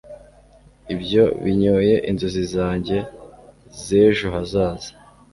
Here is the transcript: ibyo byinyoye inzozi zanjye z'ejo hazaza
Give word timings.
ibyo 0.93 1.23
byinyoye 1.43 1.95
inzozi 2.09 2.43
zanjye 2.55 2.97
z'ejo 3.81 4.27
hazaza 4.35 4.91